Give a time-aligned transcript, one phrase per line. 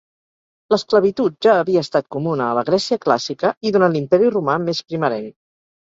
[0.73, 5.35] L'esclavitud ja havia estat comuna a la Grècia Clàssica i durant l'Imperi Romà més primerenc.